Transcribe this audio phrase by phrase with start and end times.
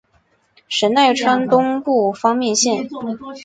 [0.67, 2.89] 神奈川东部方面线。